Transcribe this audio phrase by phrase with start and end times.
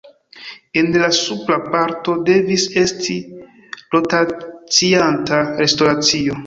[0.81, 3.15] En la supra parto devis esti
[3.97, 6.39] rotacianta restoracio.